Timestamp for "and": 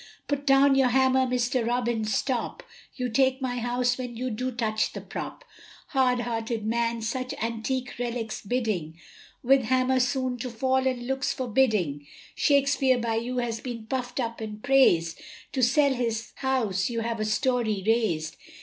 10.87-11.05, 14.41-14.63